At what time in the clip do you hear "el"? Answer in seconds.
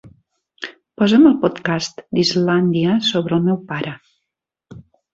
1.33-1.35, 3.41-3.49